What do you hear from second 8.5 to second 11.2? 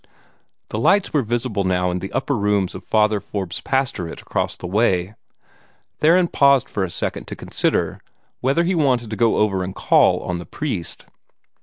he wanted to go over and call on the priest.